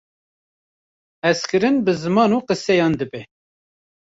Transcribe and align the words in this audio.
Hezkirin 1.25 1.77
bi 1.85 1.93
ziman 2.01 2.31
û 2.37 2.39
qiseyan 2.47 2.93
dibe. 2.99 3.21